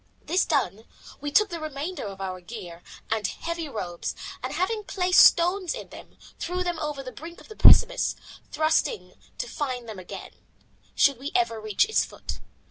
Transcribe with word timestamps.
This 0.23 0.45
done, 0.45 0.85
we 1.19 1.31
took 1.31 1.49
the 1.49 1.59
remainder 1.59 2.05
of 2.07 2.19
our 2.19 2.41
gear 2.41 2.81
and 3.11 3.27
heavy 3.27 3.69
robes 3.69 4.15
and, 4.41 4.51
having 4.51 4.83
placed 4.83 5.23
stones 5.23 5.75
in 5.75 5.89
them, 5.89 6.17
threw 6.39 6.63
them 6.63 6.79
over 6.79 7.03
the 7.03 7.11
brink 7.11 7.39
of 7.39 7.49
the 7.49 7.55
precipice, 7.55 8.15
trusting 8.51 9.13
to 9.37 9.47
find 9.47 9.87
them 9.87 9.99
again, 9.99 10.31
should 10.95 11.19
we 11.19 11.31
ever 11.35 11.61
reach 11.61 11.85
its 11.85 12.03
foot. 12.03 12.39